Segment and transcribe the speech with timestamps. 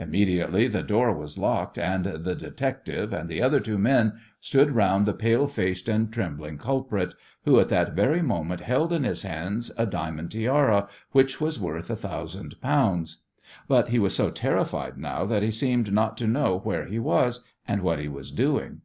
[0.00, 5.06] Immediately the door was locked, and the "detective" and the other two men stood round
[5.06, 9.70] the pale faced and trembling culprit, who at that very moment held in his hands
[9.78, 13.18] a diamond tiara which was worth a thousand pounds.
[13.68, 17.44] But he was so terrified now that he seemed not to know where he was
[17.64, 18.80] and what he was doing.